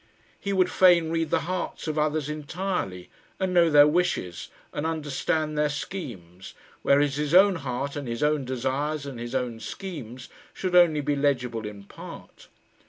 [0.39, 5.55] He would fain read the hearts of others entirely, and know their wishes, and understand
[5.55, 10.75] their schemes, whereas his own heart and his own desires and his own schemes should
[10.75, 12.47] only be legible in part.